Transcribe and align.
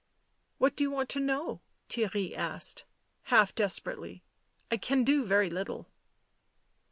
"What 0.57 0.75
do 0.75 0.83
you 0.83 0.89
want 0.89 1.09
to 1.09 1.19
know?" 1.19 1.61
Theirry 1.87 2.35
asked, 2.35 2.85
half 3.25 3.53
desperately: 3.53 4.23
"I 4.71 4.77
can 4.77 5.03
do 5.03 5.23
very 5.25 5.51
little." 5.51 5.91